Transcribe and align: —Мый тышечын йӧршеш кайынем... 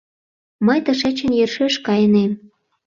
—Мый 0.65 0.79
тышечын 0.85 1.31
йӧршеш 1.39 1.75
кайынем... 1.85 2.31